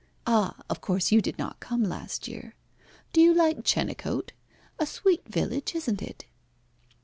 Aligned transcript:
Ah! 0.25 0.59
of 0.67 0.81
course 0.81 1.11
you 1.11 1.21
did 1.21 1.37
not 1.37 1.59
come 1.59 1.83
last 1.83 2.27
year. 2.27 2.55
Do 3.13 3.21
you 3.21 3.35
like 3.35 3.63
Chenecote? 3.63 4.31
A 4.79 4.85
sweet 4.87 5.27
village, 5.27 5.75
isn't 5.75 6.01
it?" 6.01 6.25